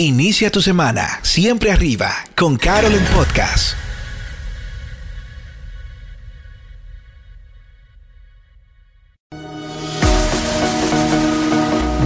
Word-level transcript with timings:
Inicia 0.00 0.50
tu 0.50 0.62
semana 0.62 1.20
siempre 1.20 1.70
arriba 1.70 2.10
con 2.34 2.56
Carol 2.56 2.94
en 2.94 3.04
Podcast. 3.14 3.74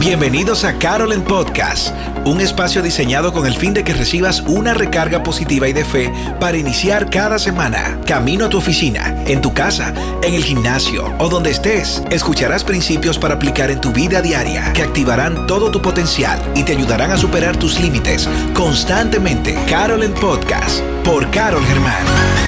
Bienvenidos 0.00 0.64
a 0.64 0.76
Carol 0.76 1.12
en 1.12 1.22
Podcast, 1.22 1.94
un 2.24 2.40
espacio 2.40 2.82
diseñado 2.82 3.32
con 3.32 3.46
el 3.46 3.54
fin 3.54 3.72
de 3.72 3.84
que 3.84 3.94
recibas 3.94 4.40
una 4.40 4.74
recarga 4.74 5.22
positiva 5.22 5.68
y 5.68 5.72
de 5.72 5.84
fe 5.84 6.12
para 6.40 6.58
iniciar 6.58 7.08
cada 7.10 7.38
semana. 7.38 8.00
Camino 8.06 8.46
a 8.46 8.48
tu 8.48 8.58
oficina, 8.58 9.13
en 9.26 9.40
tu 9.40 9.52
casa, 9.52 9.94
en 10.22 10.34
el 10.34 10.44
gimnasio 10.44 11.14
o 11.18 11.28
donde 11.28 11.50
estés, 11.50 12.02
escucharás 12.10 12.64
principios 12.64 13.18
para 13.18 13.34
aplicar 13.34 13.70
en 13.70 13.80
tu 13.80 13.92
vida 13.92 14.22
diaria 14.22 14.72
que 14.72 14.82
activarán 14.82 15.46
todo 15.46 15.70
tu 15.70 15.80
potencial 15.80 16.40
y 16.54 16.64
te 16.64 16.72
ayudarán 16.72 17.12
a 17.12 17.16
superar 17.16 17.56
tus 17.56 17.80
límites 17.80 18.28
constantemente. 18.54 19.54
Carol 19.68 20.02
en 20.02 20.14
Podcast, 20.14 20.80
por 21.04 21.30
Carol 21.30 21.64
Germán. 21.64 22.44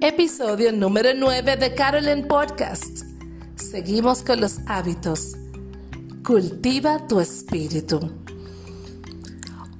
Episodio 0.00 0.72
número 0.72 1.10
9 1.14 1.56
de 1.56 1.74
Carolyn 1.74 2.26
Podcast. 2.26 3.07
Seguimos 3.70 4.22
con 4.22 4.40
los 4.40 4.60
hábitos. 4.66 5.36
Cultiva 6.24 7.06
tu 7.06 7.20
espíritu. 7.20 8.00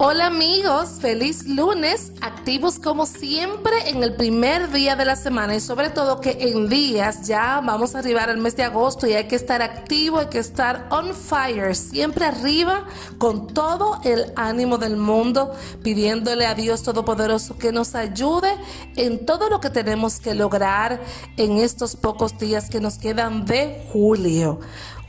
Hola 0.01 0.27
amigos, 0.27 1.01
feliz 1.01 1.45
lunes, 1.45 2.12
activos 2.20 2.79
como 2.79 3.05
siempre 3.05 3.91
en 3.91 4.05
el 4.05 4.15
primer 4.15 4.71
día 4.71 4.95
de 4.95 5.05
la 5.05 5.16
semana 5.16 5.57
y 5.57 5.61
sobre 5.61 5.91
todo 5.91 6.21
que 6.21 6.37
en 6.38 6.69
días 6.69 7.27
ya 7.27 7.60
vamos 7.66 7.96
a 7.96 7.99
arribar 7.99 8.30
al 8.30 8.38
mes 8.38 8.55
de 8.55 8.63
agosto 8.63 9.09
y 9.09 9.15
hay 9.15 9.27
que 9.27 9.35
estar 9.35 9.60
activo, 9.60 10.21
hay 10.21 10.29
que 10.29 10.38
estar 10.38 10.87
on 10.93 11.13
fire, 11.13 11.74
siempre 11.74 12.27
arriba 12.27 12.87
con 13.18 13.49
todo 13.49 13.99
el 14.05 14.32
ánimo 14.37 14.79
del 14.79 14.96
mundo, 14.96 15.52
pidiéndole 15.82 16.46
a 16.46 16.55
Dios 16.55 16.85
Todopoderoso 16.85 17.59
que 17.59 17.73
nos 17.73 17.96
ayude 17.96 18.55
en 18.95 19.27
todo 19.27 19.51
lo 19.51 19.60
que 19.60 19.68
tenemos 19.68 20.21
que 20.21 20.33
lograr 20.33 21.01
en 21.37 21.59
estos 21.59 21.96
pocos 21.96 22.38
días 22.38 22.71
que 22.71 22.80
nos 22.80 22.99
quedan 22.99 23.46
de 23.46 23.85
julio. 23.93 24.60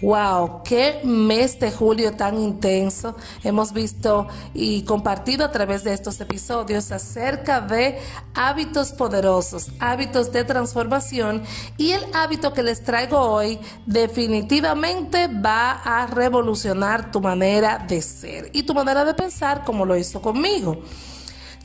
Wow, 0.01 0.63
qué 0.63 1.01
mes 1.03 1.59
de 1.59 1.73
julio 1.73 2.13
tan 2.13 2.39
intenso. 2.39 3.17
Hemos 3.43 3.73
visto 3.73 4.27
y 4.53 4.83
compartido 4.83 5.43
a 5.43 5.51
través 5.51 5.83
de 5.83 5.93
estos 5.93 6.21
episodios 6.21 6.89
acerca 6.93 7.59
de 7.59 7.99
hábitos 8.33 8.93
poderosos, 8.93 9.67
hábitos 9.79 10.31
de 10.31 10.45
transformación 10.45 11.43
y 11.75 11.91
el 11.91 12.05
hábito 12.13 12.53
que 12.53 12.63
les 12.63 12.81
traigo 12.81 13.19
hoy 13.19 13.59
definitivamente 13.85 15.27
va 15.27 15.71
a 15.71 16.07
revolucionar 16.07 17.11
tu 17.11 17.19
manera 17.19 17.85
de 17.85 18.01
ser 18.01 18.49
y 18.53 18.63
tu 18.63 18.73
manera 18.73 19.03
de 19.03 19.13
pensar 19.13 19.65
como 19.65 19.85
lo 19.85 19.97
hizo 19.97 20.21
conmigo. 20.21 20.81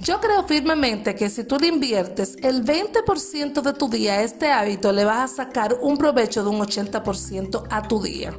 Yo 0.00 0.20
creo 0.20 0.42
firmemente 0.44 1.14
que 1.14 1.30
si 1.30 1.44
tú 1.44 1.56
le 1.58 1.68
inviertes 1.68 2.36
el 2.42 2.64
20% 2.64 3.62
de 3.62 3.72
tu 3.72 3.88
día 3.88 4.14
a 4.14 4.22
este 4.22 4.50
hábito, 4.50 4.92
le 4.92 5.04
vas 5.04 5.32
a 5.32 5.44
sacar 5.44 5.78
un 5.80 5.96
provecho 5.96 6.42
de 6.42 6.50
un 6.50 6.60
80% 6.60 7.66
a 7.70 7.86
tu 7.86 8.02
día. 8.02 8.34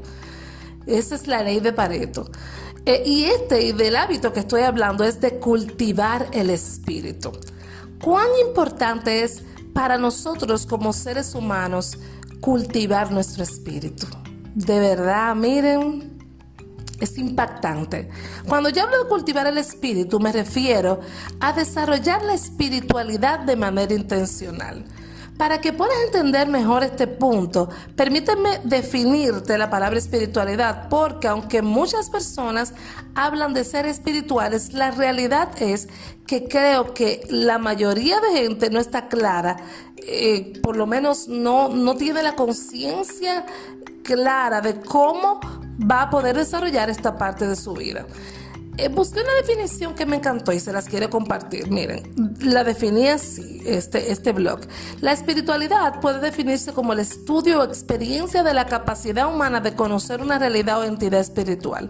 Esa 0.85 1.15
es 1.15 1.27
la 1.27 1.43
ley 1.43 1.59
de 1.61 1.71
Pareto. 1.73 2.29
Eh, 2.85 3.01
y 3.05 3.23
este 3.25 3.63
y 3.63 3.71
del 3.71 3.95
hábito 3.95 4.31
que 4.31 4.41
estoy 4.41 4.61
hablando 4.61 5.03
es 5.03 5.19
de 5.21 5.39
cultivar 5.39 6.27
el 6.33 6.49
espíritu. 6.49 7.31
¿Cuán 8.03 8.27
importante 8.45 9.23
es 9.23 9.41
para 9.73 9.97
nosotros 9.97 10.65
como 10.65 10.93
seres 10.93 11.33
humanos 11.33 11.97
cultivar 12.41 13.11
nuestro 13.11 13.43
espíritu? 13.43 14.05
De 14.53 14.79
verdad, 14.79 15.35
miren, 15.35 16.14
es 16.99 17.17
impactante. 17.17 18.09
Cuando 18.47 18.69
yo 18.69 18.83
hablo 18.83 19.03
de 19.03 19.09
cultivar 19.09 19.47
el 19.47 19.57
espíritu, 19.57 20.19
me 20.19 20.31
refiero 20.31 20.99
a 21.39 21.53
desarrollar 21.53 22.23
la 22.23 22.33
espiritualidad 22.33 23.39
de 23.39 23.55
manera 23.55 23.93
intencional. 23.93 24.85
Para 25.37 25.59
que 25.59 25.73
puedas 25.73 25.97
entender 26.05 26.47
mejor 26.47 26.83
este 26.83 27.07
punto, 27.07 27.67
permíteme 27.97 28.61
definirte 28.63 29.57
la 29.57 29.69
palabra 29.69 29.99
espiritualidad, 29.99 30.87
porque 30.87 31.27
aunque 31.27 31.61
muchas 31.61 32.09
personas 32.09 32.73
hablan 33.15 33.53
de 33.53 33.65
ser 33.65 33.85
espirituales, 33.85 34.71
la 34.73 34.91
realidad 34.91 35.49
es 35.61 35.89
que 36.25 36.47
creo 36.47 36.93
que 36.93 37.27
la 37.29 37.57
mayoría 37.57 38.21
de 38.21 38.39
gente 38.39 38.69
no 38.69 38.79
está 38.79 39.09
clara, 39.09 39.57
eh, 39.97 40.53
por 40.63 40.77
lo 40.77 40.87
menos 40.87 41.27
no, 41.27 41.67
no 41.67 41.95
tiene 41.95 42.23
la 42.23 42.35
conciencia 42.35 43.45
clara 44.03 44.61
de 44.61 44.79
cómo 44.79 45.41
va 45.79 46.03
a 46.03 46.09
poder 46.09 46.35
desarrollar 46.37 46.89
esta 46.89 47.17
parte 47.17 47.47
de 47.47 47.55
su 47.55 47.73
vida. 47.73 48.05
Eh, 48.77 48.89
busqué 48.89 49.21
una 49.21 49.33
definición 49.35 49.95
que 49.95 50.05
me 50.05 50.17
encantó 50.17 50.51
y 50.51 50.59
se 50.59 50.73
las 50.73 50.89
quiero 50.89 51.09
compartir. 51.09 51.71
Miren, 51.71 52.03
la 52.41 52.65
definí 52.65 53.07
así, 53.07 53.61
este, 53.65 54.11
este 54.11 54.33
blog. 54.33 54.59
La 54.99 55.13
espiritualidad 55.13 56.01
puede 56.01 56.19
definirse 56.19 56.73
como 56.73 56.91
el 56.91 56.99
estudio 56.99 57.61
o 57.61 57.63
experiencia 57.63 58.43
de 58.43 58.53
la 58.53 58.65
capacidad 58.65 59.33
humana 59.33 59.61
de 59.61 59.75
conocer 59.75 60.21
una 60.21 60.39
realidad 60.39 60.81
o 60.81 60.83
entidad 60.83 61.21
espiritual. 61.21 61.89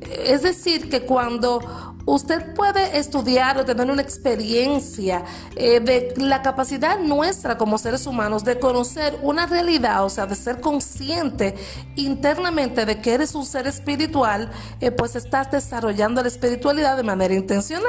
Es 0.00 0.42
decir, 0.42 0.88
que 0.88 1.02
cuando 1.02 1.93
Usted 2.06 2.54
puede 2.54 2.98
estudiar 2.98 3.58
o 3.58 3.64
tener 3.64 3.90
una 3.90 4.02
experiencia 4.02 5.24
eh, 5.56 5.80
de 5.80 6.12
la 6.18 6.42
capacidad 6.42 6.98
nuestra 6.98 7.56
como 7.56 7.78
seres 7.78 8.06
humanos 8.06 8.44
de 8.44 8.58
conocer 8.58 9.18
una 9.22 9.46
realidad, 9.46 10.04
o 10.04 10.10
sea, 10.10 10.26
de 10.26 10.34
ser 10.34 10.60
consciente 10.60 11.54
internamente 11.96 12.84
de 12.84 13.00
que 13.00 13.14
eres 13.14 13.34
un 13.34 13.46
ser 13.46 13.66
espiritual, 13.66 14.50
eh, 14.80 14.90
pues 14.90 15.16
estás 15.16 15.50
desarrollando 15.50 16.20
la 16.20 16.28
espiritualidad 16.28 16.96
de 16.96 17.02
manera 17.04 17.32
intencional. 17.32 17.84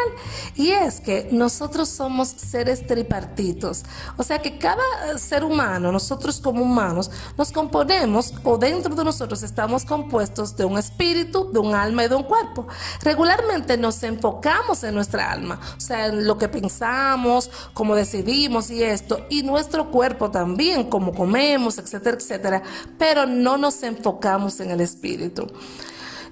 Y 0.55 0.71
es 0.71 1.01
que 1.01 1.27
nosotros 1.31 1.89
somos 1.89 2.29
seres 2.29 2.87
tripartitos, 2.87 3.83
o 4.17 4.23
sea 4.23 4.41
que 4.41 4.57
cada 4.57 4.83
ser 5.17 5.43
humano, 5.43 5.91
nosotros 5.91 6.39
como 6.39 6.63
humanos, 6.63 7.11
nos 7.37 7.51
componemos 7.51 8.33
o 8.43 8.57
dentro 8.57 8.95
de 8.95 9.03
nosotros 9.03 9.43
estamos 9.43 9.83
compuestos 9.83 10.55
de 10.55 10.63
un 10.63 10.77
espíritu, 10.77 11.51
de 11.51 11.59
un 11.59 11.75
alma 11.75 12.05
y 12.05 12.07
de 12.07 12.15
un 12.15 12.23
cuerpo. 12.23 12.67
Regularmente 13.01 13.77
nos 13.77 14.04
enfocamos 14.07 14.83
en 14.83 14.95
nuestra 14.95 15.31
alma, 15.31 15.59
o 15.77 15.79
sea, 15.79 16.07
en 16.07 16.25
lo 16.25 16.37
que 16.37 16.47
pensamos, 16.47 17.49
cómo 17.73 17.95
decidimos 17.95 18.71
y 18.71 18.83
esto, 18.83 19.25
y 19.29 19.43
nuestro 19.43 19.91
cuerpo 19.91 20.31
también, 20.31 20.89
cómo 20.89 21.13
comemos, 21.13 21.77
etcétera, 21.77 22.17
etcétera, 22.17 22.63
pero 22.97 23.25
no 23.25 23.57
nos 23.57 23.83
enfocamos 23.83 24.59
en 24.59 24.71
el 24.71 24.81
espíritu. 24.81 25.47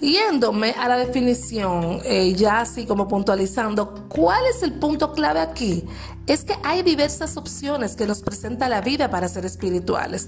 Yéndome 0.04 0.72
a 0.72 0.90
la 0.90 0.98
definición, 0.98 2.02
eh, 2.04 2.34
ya 2.34 2.60
así 2.60 2.86
como 2.86 3.08
puntualizando, 3.08 4.06
¿cuál 4.10 4.44
es 4.54 4.62
el 4.62 4.74
punto 4.74 5.14
clave 5.14 5.40
aquí? 5.40 5.86
Es 6.28 6.44
que 6.44 6.58
hay 6.64 6.84
diversas 6.84 7.38
opciones 7.38 7.96
que 7.96 8.06
nos 8.06 8.22
presenta 8.22 8.68
la 8.68 8.82
vida 8.82 9.10
para 9.10 9.30
ser 9.30 9.46
espirituales. 9.46 10.28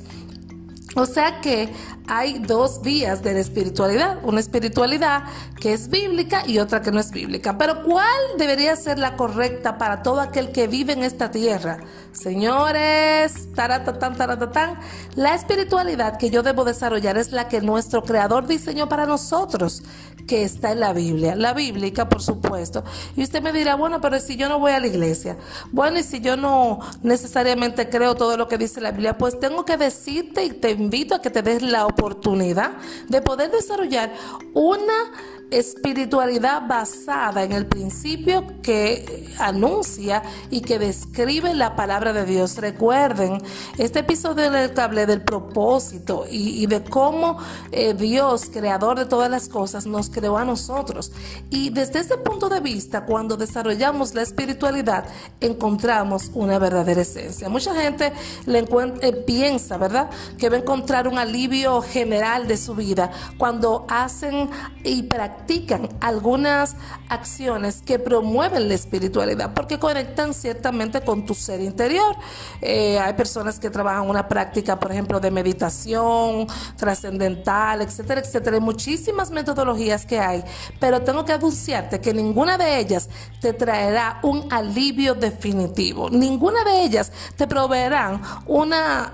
O 0.96 1.06
sea 1.06 1.42
que 1.42 1.74
hay 2.08 2.40
dos 2.40 2.82
vías 2.82 3.22
de 3.22 3.34
la 3.34 3.40
espiritualidad, 3.40 4.18
una 4.24 4.40
espiritualidad 4.40 5.24
que 5.60 5.74
es 5.74 5.90
bíblica 5.90 6.44
y 6.48 6.60
otra 6.60 6.82
que 6.82 6.92
no 6.92 7.02
es 7.02 7.12
bíblica. 7.12 7.58
Pero 7.58 7.84
¿cuál 7.84 8.08
debería 8.38 8.76
ser 8.78 8.98
la 8.98 9.18
correcta 9.18 9.78
para 9.78 10.04
todo 10.04 10.22
aquel 10.22 10.54
que 10.54 10.68
vive 10.68 10.94
en 10.94 11.04
esta 11.04 11.32
tierra? 11.32 11.80
Señores, 12.14 13.54
taratatán, 13.54 14.16
taratatán, 14.16 14.80
la 15.16 15.36
espiritualidad 15.36 16.18
que 16.18 16.30
yo 16.30 16.44
debo 16.44 16.64
desarrollar 16.64 17.18
es 17.18 17.34
la 17.34 17.50
que 17.50 17.60
nuestro 17.60 18.04
creador 18.04 18.48
diseñó 18.48 18.88
para 18.88 19.06
nosotros, 19.06 19.84
que 20.28 20.44
está 20.44 20.72
en 20.72 20.80
la 20.80 20.94
Biblia, 20.94 21.36
la 21.36 21.54
bíblica, 21.54 22.10
por 22.10 22.22
supuesto. 22.22 22.84
Y 23.16 23.24
usted 23.24 23.42
me 23.42 23.52
dirá, 23.52 23.76
bueno, 23.76 24.02
pero 24.02 24.20
si 24.20 24.36
yo 24.36 24.50
no 24.50 24.60
voy 24.60 24.72
a 24.72 24.80
la 24.80 24.88
iglesia, 24.88 25.38
bueno, 25.72 26.00
y 26.00 26.04
si 26.04 26.20
yo 26.20 26.36
no 26.36 26.80
necesariamente 27.04 27.90
creo 27.90 28.16
todo 28.16 28.38
lo 28.38 28.48
que 28.48 28.58
dice 28.58 28.82
la 28.82 28.92
Biblia, 28.92 29.18
pues 29.18 29.40
tengo 29.40 29.66
que 29.66 29.78
decirte 29.78 30.44
y 30.44 30.50
te 30.50 30.72
invito 30.72 31.16
a 31.16 31.22
que 31.22 31.30
te 31.30 31.42
des 31.42 31.62
la 31.62 31.86
oportunidad 31.86 32.72
de 33.08 33.22
poder 33.22 33.52
desarrollar 33.52 34.14
una 34.54 35.12
espiritualidad 35.58 36.68
basada 36.68 37.44
en 37.44 37.54
el 37.54 37.66
principio 37.66 38.44
que 38.62 39.26
anuncia 39.40 40.22
y 40.50 40.62
que 40.62 40.80
describe 40.80 41.54
la 41.54 41.76
palabra 41.76 42.12
de 42.12 42.26
Dios. 42.26 42.58
Recuerden, 42.58 43.42
este 43.78 44.00
episodio 44.00 44.52
del 44.52 44.78
hablé 44.78 45.06
del 45.06 45.22
propósito 45.22 46.26
y, 46.30 46.66
de 46.66 46.84
cómo 46.84 47.38
eh, 47.72 47.94
Dios, 47.94 48.50
creador 48.52 49.00
de 49.00 49.06
todas 49.06 49.32
las 49.32 49.48
cosas, 49.48 49.86
nos 49.86 50.10
creó 50.10 50.38
a 50.38 50.44
nosotros. 50.44 51.12
Y 51.50 51.70
desde 51.70 52.00
ese 52.00 52.18
punto 52.18 52.50
de 52.50 52.60
vista, 52.60 53.06
cuando 53.06 53.38
desarrollamos 53.38 54.14
la 54.14 54.24
espiritualidad, 54.24 55.06
encontramos 55.40 56.32
una 56.34 56.60
verdadera 56.60 57.02
esencia. 57.02 57.48
Mucha 57.48 57.74
gente 57.74 58.12
le 58.46 58.60
eh, 58.60 59.14
piensa, 59.26 59.78
¿verdad?, 59.78 60.10
que 60.38 60.50
va 60.50 60.58
a 60.58 60.60
encontrar 60.60 61.08
un 61.08 61.18
alivio 61.18 61.82
general 61.82 62.48
de 62.48 62.58
su 62.58 62.76
vida 62.76 63.12
cuando 63.38 63.86
hacen 63.90 64.50
y 64.84 65.04
practican 65.04 65.45
practican 65.46 65.90
algunas 66.02 66.76
acciones 67.08 67.84
que 67.86 68.00
promueven 68.00 68.68
la 68.68 68.74
espiritualidad 68.74 69.54
porque 69.54 69.78
conectan 69.78 70.34
ciertamente 70.34 71.02
con 71.02 71.26
tu 71.26 71.36
ser 71.36 71.62
interior. 71.62 72.16
Eh, 72.62 72.98
hay 72.98 73.14
personas 73.14 73.60
que 73.60 73.70
trabajan 73.70 74.10
una 74.10 74.28
práctica, 74.28 74.80
por 74.80 74.92
ejemplo, 74.92 75.20
de 75.20 75.30
meditación 75.30 76.48
trascendental, 76.78 77.82
etcétera, 77.82 78.22
etcétera. 78.22 78.56
Hay 78.56 78.62
muchísimas 78.62 79.30
metodologías 79.30 80.06
que 80.06 80.20
hay, 80.20 80.44
pero 80.80 81.02
tengo 81.04 81.24
que 81.26 81.34
anunciarte 81.34 82.02
que 82.02 82.12
ninguna 82.14 82.58
de 82.58 82.80
ellas 82.80 83.08
te 83.40 83.54
traerá 83.54 84.20
un 84.24 84.52
alivio 84.52 85.14
definitivo. 85.14 86.10
Ninguna 86.10 86.64
de 86.64 86.84
ellas 86.84 87.12
te 87.36 87.46
proveerán 87.46 88.20
una, 88.48 89.14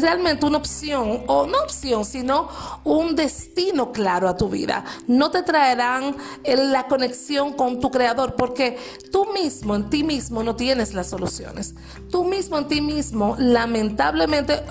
realmente 0.00 0.46
una 0.46 0.58
opción, 0.58 1.22
o 1.28 1.46
no 1.46 1.58
opción, 1.58 2.04
sino 2.04 2.48
un 2.82 3.14
destino 3.14 3.92
claro 3.92 4.28
a 4.28 4.36
tu 4.36 4.48
vida. 4.48 4.84
No 5.06 5.30
te 5.30 5.42
traerán 5.42 6.16
la 6.44 6.86
conexión 6.86 7.52
con 7.52 7.80
tu 7.80 7.90
creador, 7.90 8.34
porque 8.36 8.78
tú 9.10 9.26
mismo, 9.32 9.74
en 9.74 9.90
ti 9.90 10.04
mismo, 10.04 10.42
no 10.42 10.56
tienes 10.56 10.94
las 10.94 11.08
soluciones. 11.08 11.74
Tú 12.10 12.24
mismo, 12.24 12.58
en 12.58 12.68
ti 12.68 12.80
mismo, 12.80 13.36
lamentablemente, 13.38 14.62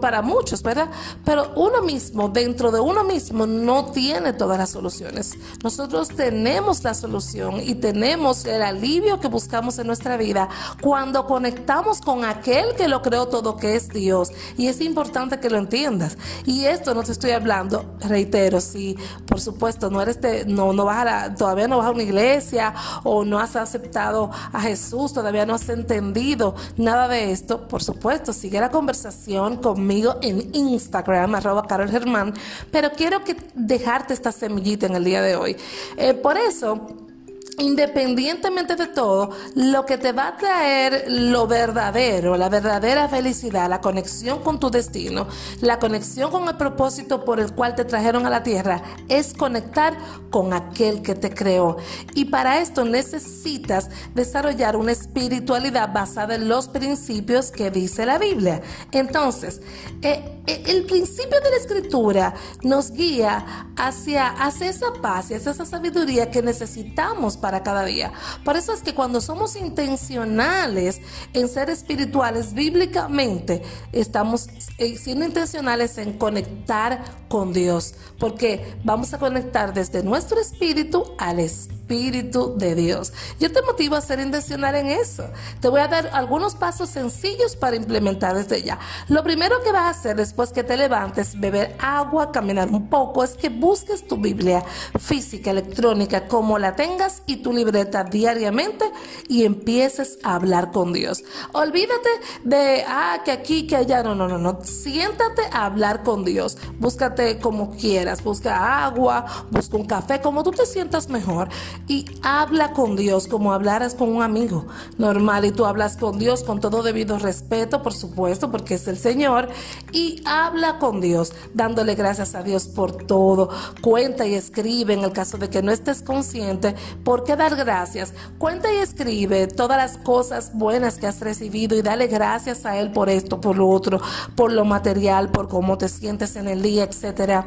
para 0.00 0.22
muchos, 0.22 0.62
¿verdad? 0.62 0.88
Pero 1.24 1.52
uno 1.56 1.82
mismo, 1.82 2.28
dentro 2.28 2.70
de 2.70 2.80
uno 2.80 3.04
mismo, 3.04 3.46
no 3.46 3.86
tiene 3.86 4.32
todas 4.32 4.58
las 4.58 4.70
soluciones. 4.70 5.34
Nosotros 5.62 6.08
tenemos 6.08 6.82
la 6.84 6.94
solución 6.94 7.60
y 7.60 7.74
tenemos 7.74 8.44
el 8.44 8.62
alivio 8.62 9.20
que 9.20 9.28
buscamos 9.28 9.78
en 9.78 9.86
nuestra 9.86 10.16
vida 10.16 10.48
cuando 10.80 11.26
conectamos 11.26 12.00
con 12.00 12.24
aquel 12.24 12.74
que 12.76 12.88
lo 12.88 13.02
creó 13.02 13.28
todo, 13.28 13.56
que 13.56 13.76
es 13.76 13.88
Dios. 13.88 14.30
Y 14.56 14.68
es 14.68 14.80
importante 14.80 15.40
que 15.40 15.50
lo 15.50 15.58
entiendas. 15.58 16.16
Y 16.44 16.64
esto 16.64 16.94
no 16.94 17.02
te 17.02 17.12
estoy 17.12 17.32
hablando, 17.32 17.96
reitero, 18.00 18.60
si 18.60 18.96
por 19.26 19.40
supuesto 19.40 19.71
no 19.80 20.00
eres 20.00 20.20
de, 20.20 20.44
no, 20.44 20.72
no 20.72 20.84
vas 20.84 21.06
a 21.06 21.34
todavía 21.34 21.68
no 21.68 21.78
vas 21.78 21.86
a 21.86 21.90
una 21.90 22.02
iglesia 22.02 22.74
o 23.02 23.24
no 23.24 23.38
has 23.38 23.56
aceptado 23.56 24.30
a 24.52 24.60
Jesús, 24.60 25.12
todavía 25.12 25.46
no 25.46 25.54
has 25.54 25.68
entendido 25.68 26.54
nada 26.76 27.08
de 27.08 27.32
esto, 27.32 27.68
por 27.68 27.82
supuesto, 27.82 28.32
sigue 28.32 28.60
la 28.60 28.70
conversación 28.70 29.56
conmigo 29.56 30.16
en 30.22 30.54
Instagram, 30.54 31.34
arroba 31.34 31.66
Carol 31.66 31.90
Germán, 31.90 32.34
pero 32.70 32.90
quiero 32.92 33.24
que 33.24 33.36
dejarte 33.54 34.14
esta 34.14 34.32
semillita 34.32 34.86
en 34.86 34.96
el 34.96 35.04
día 35.04 35.22
de 35.22 35.36
hoy. 35.36 35.56
Eh, 35.96 36.14
por 36.14 36.36
eso, 36.36 37.11
independientemente 37.58 38.76
de 38.76 38.86
todo, 38.86 39.30
lo 39.54 39.84
que 39.84 39.98
te 39.98 40.12
va 40.12 40.28
a 40.28 40.36
traer 40.36 41.04
lo 41.08 41.46
verdadero, 41.46 42.36
la 42.36 42.48
verdadera 42.48 43.08
felicidad, 43.08 43.68
la 43.68 43.80
conexión 43.80 44.40
con 44.40 44.58
tu 44.58 44.70
destino, 44.70 45.26
la 45.60 45.78
conexión 45.78 46.30
con 46.30 46.48
el 46.48 46.56
propósito 46.56 47.24
por 47.24 47.40
el 47.40 47.52
cual 47.52 47.74
te 47.74 47.84
trajeron 47.84 48.26
a 48.26 48.30
la 48.30 48.42
tierra, 48.42 48.82
es 49.08 49.34
conectar 49.34 49.96
con 50.30 50.52
aquel 50.52 51.02
que 51.02 51.14
te 51.14 51.32
creó. 51.32 51.76
Y 52.14 52.26
para 52.26 52.60
esto 52.60 52.84
necesitas 52.84 53.90
desarrollar 54.14 54.76
una 54.76 54.92
espiritualidad 54.92 55.92
basada 55.92 56.34
en 56.34 56.48
los 56.48 56.68
principios 56.68 57.50
que 57.50 57.70
dice 57.70 58.06
la 58.06 58.18
Biblia. 58.18 58.62
Entonces, 58.92 59.60
eh, 60.02 60.40
eh, 60.46 60.62
el 60.66 60.84
principio 60.84 61.40
de 61.40 61.50
la 61.50 61.56
escritura 61.56 62.34
nos 62.62 62.90
guía 62.90 63.68
hacia, 63.76 64.28
hacia 64.28 64.68
esa 64.70 64.92
paz 65.00 65.30
y 65.30 65.34
hacia 65.34 65.52
esa 65.52 65.66
sabiduría 65.66 66.30
que 66.30 66.42
necesitamos 66.42 67.36
para 67.42 67.62
cada 67.62 67.84
día. 67.84 68.10
Por 68.42 68.56
eso 68.56 68.72
es 68.72 68.80
que 68.80 68.94
cuando 68.94 69.20
somos 69.20 69.56
intencionales 69.56 71.02
en 71.34 71.46
ser 71.50 71.68
espirituales 71.68 72.54
bíblicamente, 72.54 73.60
estamos 73.92 74.48
eh, 74.78 74.96
siendo 74.96 75.26
intencionales 75.26 75.98
en 75.98 76.14
conectar 76.14 77.04
con 77.28 77.52
Dios, 77.52 77.94
porque 78.18 78.76
vamos 78.84 79.12
a 79.12 79.18
conectar 79.18 79.74
desde 79.74 80.02
nuestro 80.02 80.40
espíritu 80.40 81.04
al 81.18 81.40
espíritu 81.40 81.81
de 81.92 82.74
Dios. 82.74 83.12
Yo 83.38 83.52
te 83.52 83.60
motivo 83.62 83.96
a 83.96 84.00
ser 84.00 84.18
intencional 84.18 84.74
en 84.74 84.86
eso. 84.86 85.24
Te 85.60 85.68
voy 85.68 85.80
a 85.80 85.88
dar 85.88 86.10
algunos 86.14 86.54
pasos 86.54 86.88
sencillos 86.88 87.54
para 87.54 87.76
implementar 87.76 88.34
desde 88.34 88.62
ya. 88.62 88.78
Lo 89.08 89.22
primero 89.22 89.62
que 89.62 89.72
vas 89.72 89.82
a 89.82 89.90
hacer 89.90 90.16
después 90.16 90.52
que 90.52 90.64
te 90.64 90.76
levantes, 90.76 91.38
beber 91.38 91.76
agua, 91.78 92.32
caminar 92.32 92.70
un 92.70 92.88
poco, 92.88 93.22
es 93.22 93.32
que 93.32 93.50
busques 93.50 94.06
tu 94.06 94.16
Biblia 94.16 94.64
física, 94.98 95.50
electrónica, 95.50 96.28
como 96.28 96.58
la 96.58 96.76
tengas 96.76 97.22
y 97.26 97.36
tu 97.36 97.52
libreta 97.52 98.04
diariamente 98.04 98.90
y 99.28 99.44
empieces 99.44 100.18
a 100.22 100.36
hablar 100.36 100.72
con 100.72 100.94
Dios. 100.94 101.22
Olvídate 101.52 102.08
de, 102.44 102.84
ah, 102.88 103.20
que 103.24 103.32
aquí, 103.32 103.66
que 103.66 103.76
allá. 103.76 104.02
No, 104.02 104.14
no, 104.14 104.28
no, 104.28 104.38
no. 104.38 104.60
Siéntate 104.62 105.42
a 105.52 105.66
hablar 105.66 106.02
con 106.02 106.24
Dios. 106.24 106.56
Búscate 106.78 107.38
como 107.38 107.76
quieras. 107.76 108.24
Busca 108.24 108.84
agua, 108.84 109.26
busca 109.50 109.76
un 109.76 109.86
café, 109.86 110.20
como 110.22 110.42
tú 110.42 110.52
te 110.52 110.64
sientas 110.64 111.08
mejor. 111.10 111.48
Y 111.88 112.04
habla 112.22 112.72
con 112.72 112.96
Dios 112.96 113.26
como 113.26 113.52
hablaras 113.52 113.94
con 113.94 114.08
un 114.08 114.22
amigo 114.22 114.66
normal. 114.98 115.44
Y 115.44 115.50
tú 115.50 115.66
hablas 115.66 115.96
con 115.96 116.18
Dios 116.18 116.42
con 116.44 116.60
todo 116.60 116.82
debido 116.82 117.18
respeto, 117.18 117.82
por 117.82 117.92
supuesto, 117.92 118.50
porque 118.50 118.74
es 118.74 118.86
el 118.88 118.96
Señor. 118.96 119.48
Y 119.92 120.22
habla 120.24 120.78
con 120.78 121.00
Dios, 121.00 121.32
dándole 121.54 121.94
gracias 121.94 122.34
a 122.34 122.42
Dios 122.42 122.68
por 122.68 122.92
todo. 123.06 123.50
Cuenta 123.80 124.26
y 124.26 124.34
escribe 124.34 124.94
en 124.94 125.04
el 125.04 125.12
caso 125.12 125.38
de 125.38 125.50
que 125.50 125.62
no 125.62 125.72
estés 125.72 126.02
consciente. 126.02 126.74
¿Por 127.04 127.24
qué 127.24 127.36
dar 127.36 127.56
gracias? 127.56 128.14
Cuenta 128.38 128.72
y 128.72 128.76
escribe 128.76 129.46
todas 129.48 129.76
las 129.76 129.98
cosas 129.98 130.52
buenas 130.54 130.98
que 130.98 131.06
has 131.06 131.20
recibido 131.20 131.76
y 131.76 131.82
dale 131.82 132.06
gracias 132.06 132.64
a 132.64 132.78
Él 132.78 132.92
por 132.92 133.08
esto, 133.08 133.40
por 133.40 133.56
lo 133.56 133.68
otro, 133.68 134.00
por 134.36 134.52
lo 134.52 134.64
material, 134.64 135.30
por 135.30 135.48
cómo 135.48 135.78
te 135.78 135.88
sientes 135.88 136.36
en 136.36 136.48
el 136.48 136.62
día, 136.62 136.84
etcétera. 136.84 137.46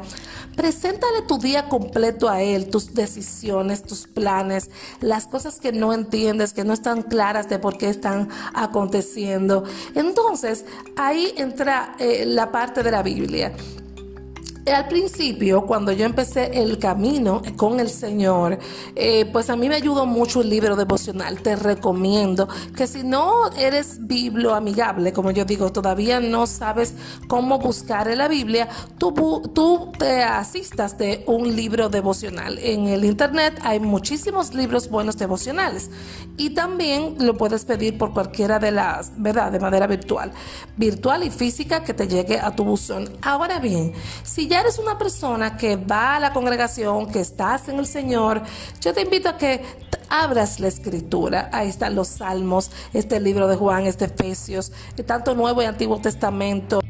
Preséntale 0.56 1.22
tu 1.26 1.38
día 1.38 1.68
completo 1.68 2.28
a 2.28 2.42
Él, 2.42 2.68
tus 2.68 2.94
decisiones, 2.94 3.82
tus 3.82 4.06
planes, 4.06 4.25
las 5.00 5.26
cosas 5.26 5.60
que 5.60 5.72
no 5.72 5.92
entiendes, 5.92 6.52
que 6.52 6.64
no 6.64 6.72
están 6.72 7.02
claras 7.02 7.48
de 7.48 7.58
por 7.58 7.78
qué 7.78 7.88
están 7.88 8.28
aconteciendo. 8.54 9.64
Entonces, 9.94 10.64
ahí 10.96 11.32
entra 11.36 11.94
eh, 11.98 12.24
la 12.26 12.50
parte 12.50 12.82
de 12.82 12.90
la 12.90 13.02
Biblia. 13.02 13.52
Al 14.66 14.88
principio, 14.88 15.64
cuando 15.64 15.92
yo 15.92 16.04
empecé 16.04 16.60
el 16.60 16.78
camino 16.78 17.40
con 17.54 17.78
el 17.78 17.88
Señor, 17.88 18.58
eh, 18.96 19.24
pues 19.26 19.48
a 19.48 19.54
mí 19.54 19.68
me 19.68 19.76
ayudó 19.76 20.06
mucho 20.06 20.40
el 20.40 20.50
libro 20.50 20.74
devocional. 20.74 21.40
Te 21.40 21.54
recomiendo 21.54 22.48
que 22.76 22.88
si 22.88 23.04
no 23.04 23.52
eres 23.52 24.08
biblo 24.08 24.56
amigable, 24.56 25.12
como 25.12 25.30
yo 25.30 25.44
digo, 25.44 25.70
todavía 25.70 26.18
no 26.18 26.48
sabes 26.48 26.94
cómo 27.28 27.60
buscar 27.60 28.08
en 28.08 28.18
la 28.18 28.26
Biblia, 28.26 28.68
tú, 28.98 29.12
tú 29.54 29.92
te 29.96 30.24
asistas 30.24 30.98
de 30.98 31.22
un 31.28 31.54
libro 31.54 31.88
devocional. 31.88 32.58
En 32.58 32.88
el 32.88 33.04
Internet 33.04 33.60
hay 33.62 33.78
muchísimos 33.78 34.52
libros 34.52 34.90
buenos 34.90 35.16
devocionales 35.16 35.90
y 36.36 36.50
también 36.50 37.14
lo 37.20 37.36
puedes 37.36 37.64
pedir 37.64 37.96
por 37.98 38.12
cualquiera 38.12 38.58
de 38.58 38.72
las, 38.72 39.12
¿verdad? 39.16 39.52
De 39.52 39.60
manera 39.60 39.86
virtual, 39.86 40.32
virtual 40.76 41.22
y 41.22 41.30
física 41.30 41.84
que 41.84 41.94
te 41.94 42.08
llegue 42.08 42.40
a 42.40 42.54
tu 42.56 42.64
buzón. 42.64 43.08
Ahora 43.22 43.60
bien, 43.60 43.92
si 44.24 44.48
ya 44.48 44.55
eres 44.60 44.78
una 44.78 44.98
persona 44.98 45.56
que 45.56 45.76
va 45.76 46.16
a 46.16 46.20
la 46.20 46.32
congregación, 46.32 47.10
que 47.10 47.20
estás 47.20 47.68
en 47.68 47.78
el 47.78 47.86
Señor, 47.86 48.42
yo 48.80 48.92
te 48.92 49.02
invito 49.02 49.28
a 49.28 49.36
que 49.36 49.62
abras 50.08 50.60
la 50.60 50.68
escritura. 50.68 51.50
Ahí 51.52 51.68
están 51.68 51.94
los 51.94 52.08
salmos, 52.08 52.70
este 52.92 53.20
libro 53.20 53.48
de 53.48 53.56
Juan, 53.56 53.86
este 53.86 54.06
Efesios, 54.06 54.72
tanto 55.06 55.34
Nuevo 55.34 55.62
y 55.62 55.66
Antiguo 55.66 56.00
Testamento. 56.00 56.80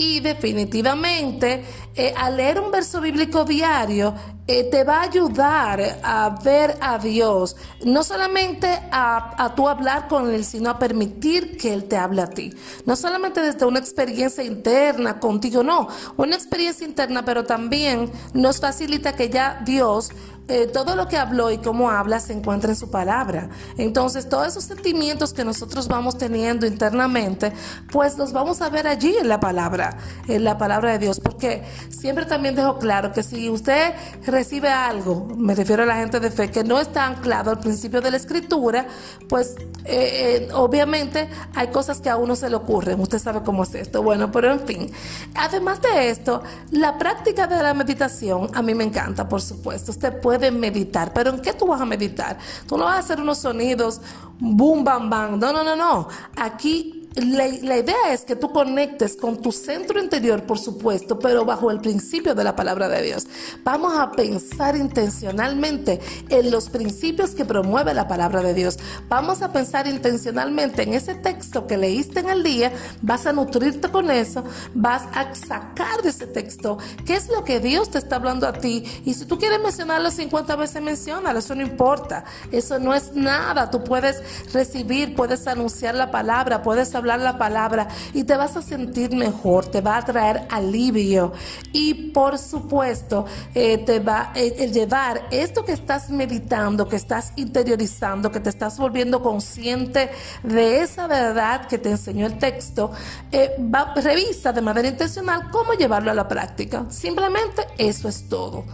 Y 0.00 0.20
definitivamente, 0.20 1.64
eh, 1.96 2.14
al 2.16 2.36
leer 2.36 2.60
un 2.60 2.70
verso 2.70 3.00
bíblico 3.00 3.44
diario, 3.44 4.14
eh, 4.46 4.62
te 4.70 4.84
va 4.84 5.00
a 5.00 5.02
ayudar 5.02 5.98
a 6.04 6.38
ver 6.42 6.78
a 6.80 6.98
Dios, 6.98 7.56
no 7.84 8.04
solamente 8.04 8.68
a, 8.92 9.44
a 9.44 9.56
tú 9.56 9.68
hablar 9.68 10.06
con 10.06 10.32
Él, 10.32 10.44
sino 10.44 10.70
a 10.70 10.78
permitir 10.78 11.58
que 11.58 11.74
Él 11.74 11.84
te 11.84 11.96
hable 11.96 12.22
a 12.22 12.30
ti. 12.30 12.54
No 12.86 12.94
solamente 12.94 13.42
desde 13.42 13.66
una 13.66 13.80
experiencia 13.80 14.44
interna 14.44 15.18
contigo, 15.18 15.64
no, 15.64 15.88
una 16.16 16.36
experiencia 16.36 16.86
interna, 16.86 17.24
pero 17.24 17.44
también 17.44 18.08
nos 18.34 18.60
facilita 18.60 19.16
que 19.16 19.30
ya 19.30 19.60
Dios 19.64 20.12
eh, 20.48 20.66
todo 20.66 20.96
lo 20.96 21.08
que 21.08 21.18
habló 21.18 21.50
y 21.50 21.58
cómo 21.58 21.90
habla 21.90 22.20
se 22.20 22.32
encuentra 22.32 22.70
en 22.70 22.76
su 22.76 22.90
palabra. 22.90 23.50
Entonces, 23.76 24.30
todos 24.30 24.48
esos 24.48 24.64
sentimientos 24.64 25.34
que 25.34 25.44
nosotros 25.44 25.88
vamos 25.88 26.16
teniendo 26.16 26.66
internamente, 26.66 27.52
pues 27.92 28.16
los 28.16 28.32
vamos 28.32 28.62
a 28.62 28.70
ver 28.70 28.86
allí 28.86 29.14
en 29.20 29.28
la 29.28 29.40
palabra, 29.40 29.98
en 30.26 30.44
la 30.44 30.56
palabra 30.56 30.92
de 30.92 31.00
Dios. 31.00 31.20
Porque 31.20 31.62
siempre 31.90 32.24
también 32.24 32.54
dejo 32.54 32.78
claro 32.78 33.12
que 33.12 33.22
si 33.22 33.50
usted 33.50 33.92
recibe 34.24 34.70
algo, 34.70 35.28
me 35.36 35.54
refiero 35.54 35.82
a 35.82 35.86
la 35.86 35.96
gente 35.96 36.18
de 36.18 36.30
fe, 36.30 36.50
que 36.50 36.64
no 36.64 36.80
está 36.80 37.04
anclado 37.04 37.50
al 37.50 37.58
principio 37.58 38.00
de 38.00 38.10
la 38.10 38.16
escritura, 38.16 38.86
pues 39.28 39.54
eh, 39.84 40.46
eh, 40.48 40.48
obviamente 40.54 41.28
hay 41.54 41.68
cosas 41.68 42.00
que 42.00 42.08
a 42.08 42.16
uno 42.16 42.34
se 42.36 42.48
le 42.48 42.56
ocurren. 42.56 42.98
Usted 43.00 43.18
sabe 43.18 43.42
cómo 43.42 43.64
es 43.64 43.74
esto. 43.74 44.02
Bueno, 44.02 44.32
pero 44.32 44.50
en 44.50 44.60
fin. 44.60 44.90
Además 45.34 45.82
de 45.82 46.08
esto, 46.08 46.42
la 46.70 46.96
práctica 46.96 47.46
de 47.46 47.62
la 47.62 47.74
meditación 47.74 48.48
a 48.54 48.62
mí 48.62 48.74
me 48.74 48.84
encanta, 48.84 49.28
por 49.28 49.42
supuesto. 49.42 49.90
Usted 49.90 50.20
puede 50.20 50.37
de 50.38 50.50
meditar. 50.50 51.12
Pero 51.12 51.30
¿en 51.30 51.40
qué 51.40 51.52
tú 51.52 51.66
vas 51.66 51.80
a 51.80 51.84
meditar? 51.84 52.38
Tú 52.66 52.76
no 52.76 52.84
vas 52.84 52.96
a 52.96 52.98
hacer 52.98 53.20
unos 53.20 53.38
sonidos 53.38 54.00
boom, 54.38 54.84
bam, 54.84 55.10
bam. 55.10 55.38
No, 55.38 55.52
no, 55.52 55.64
no, 55.64 55.76
no. 55.76 56.08
Aquí 56.36 56.97
la, 57.14 57.76
idea 57.76 58.12
es 58.12 58.22
que 58.22 58.36
tú 58.36 58.52
conectes 58.52 59.16
con 59.16 59.40
tu 59.40 59.50
centro 59.50 60.00
interior, 60.00 60.44
por 60.44 60.58
supuesto, 60.58 61.18
pero 61.18 61.44
bajo 61.44 61.70
el 61.70 61.80
principio 61.80 62.34
de 62.34 62.44
la 62.44 62.54
palabra 62.54 62.88
de 62.88 63.02
Dios. 63.02 63.26
Vamos 63.64 63.96
a 63.96 64.12
pensar 64.12 64.76
intencionalmente 64.76 66.00
en 66.28 66.50
los 66.50 66.68
principios 66.68 67.30
que 67.30 67.44
promueve 67.44 67.94
la 67.94 68.06
palabra 68.06 68.42
de 68.42 68.54
Dios. 68.54 68.78
Vamos 69.08 69.42
a 69.42 69.52
pensar 69.52 69.86
intencionalmente 69.86 70.82
en 70.82 70.94
ese 70.94 71.14
texto 71.14 71.66
que 71.66 71.76
leíste 71.76 72.20
en 72.20 72.28
el 72.28 72.42
día, 72.42 72.72
vas 73.02 73.26
a 73.26 73.32
nutrirte 73.32 73.88
con 73.90 74.10
eso, 74.10 74.44
vas 74.74 75.02
a 75.14 75.34
sacar 75.34 76.02
de 76.02 76.10
ese 76.10 76.26
texto 76.26 76.78
qué 77.04 77.14
es 77.14 77.28
lo 77.28 77.42
que 77.44 77.58
Dios 77.60 77.90
te 77.90 77.98
está 77.98 78.16
hablando 78.16 78.46
a 78.46 78.52
ti. 78.52 78.84
Y 79.04 79.14
si 79.14 79.24
tú 79.24 79.38
quieres 79.38 79.60
mencionarlo 79.60 80.10
50 80.10 80.56
veces, 80.56 80.82
mencionalo, 80.82 81.38
eso 81.38 81.54
no 81.54 81.62
importa, 81.62 82.24
eso 82.52 82.78
no 82.78 82.94
es 82.94 83.14
nada. 83.14 83.70
Tú 83.70 83.82
puedes 83.82 84.22
recibir, 84.52 85.14
puedes 85.14 85.46
anunciar 85.46 85.94
la 85.94 86.10
palabra, 86.10 86.62
puedes 86.62 86.94
hablar 86.98 87.20
la 87.20 87.38
palabra 87.38 87.88
y 88.12 88.24
te 88.24 88.36
vas 88.36 88.56
a 88.56 88.62
sentir 88.62 89.14
mejor, 89.14 89.66
te 89.66 89.80
va 89.80 89.96
a 89.96 90.04
traer 90.04 90.46
alivio 90.50 91.32
y 91.72 91.94
por 92.12 92.38
supuesto 92.38 93.26
eh, 93.54 93.78
te 93.78 94.00
va 94.00 94.32
a 94.32 94.38
eh, 94.38 94.70
llevar 94.70 95.26
esto 95.30 95.64
que 95.64 95.72
estás 95.72 96.10
meditando, 96.10 96.88
que 96.88 96.96
estás 96.96 97.32
interiorizando, 97.36 98.30
que 98.30 98.40
te 98.40 98.50
estás 98.50 98.78
volviendo 98.78 99.22
consciente 99.22 100.10
de 100.42 100.82
esa 100.82 101.06
verdad 101.06 101.66
que 101.66 101.78
te 101.78 101.90
enseñó 101.90 102.26
el 102.26 102.38
texto, 102.38 102.92
eh, 103.32 103.56
revisa 103.96 104.52
de 104.52 104.60
manera 104.60 104.88
intencional 104.88 105.50
cómo 105.50 105.72
llevarlo 105.72 106.10
a 106.10 106.14
la 106.14 106.28
práctica. 106.28 106.86
Simplemente 106.90 107.66
eso 107.78 108.08
es 108.08 108.28
todo. 108.28 108.64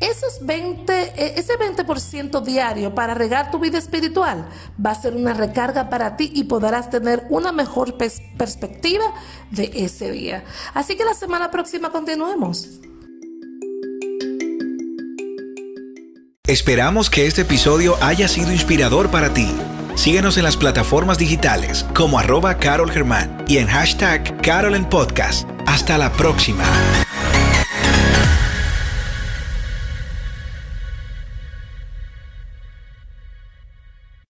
Esos 0.00 0.44
20, 0.44 0.92
e, 0.92 1.38
ese 1.38 1.54
20% 1.54 2.42
diario 2.42 2.94
para 2.94 3.14
regar 3.14 3.50
tu 3.50 3.58
vida 3.58 3.78
espiritual 3.78 4.48
va 4.84 4.90
a 4.90 4.94
ser 4.94 5.14
una 5.14 5.34
recarga 5.34 5.88
para 5.88 6.16
ti 6.16 6.30
y 6.34 6.44
podrás 6.44 6.90
tener 6.90 7.26
una 7.30 7.52
mejor 7.52 7.96
perspectiva 7.96 9.04
de 9.50 9.70
ese 9.74 10.10
día. 10.10 10.44
Así 10.74 10.96
que 10.96 11.04
la 11.04 11.14
semana 11.14 11.50
próxima 11.50 11.90
continuemos. 11.90 12.80
Esperamos 16.46 17.08
que 17.08 17.26
este 17.26 17.42
episodio 17.42 17.96
haya 18.02 18.28
sido 18.28 18.52
inspirador 18.52 19.10
para 19.10 19.32
ti. 19.32 19.50
Síguenos 19.94 20.36
en 20.36 20.44
las 20.44 20.56
plataformas 20.56 21.16
digitales 21.16 21.86
como 21.94 22.18
arroba 22.18 22.58
Carol 22.58 22.90
Germán 22.90 23.44
y 23.48 23.58
en 23.58 23.68
hashtag 23.68 24.42
Carol 24.42 24.74
en 24.74 24.84
Podcast. 24.84 25.48
Hasta 25.66 25.96
la 25.96 26.12
próxima. 26.12 26.64